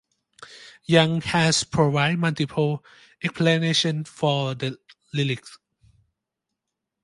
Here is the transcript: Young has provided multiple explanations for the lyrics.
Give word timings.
Young 0.85 1.21
has 1.21 1.63
provided 1.63 2.17
multiple 2.17 2.83
explanations 3.23 4.09
for 4.09 4.55
the 4.55 4.79
lyrics. 5.13 5.59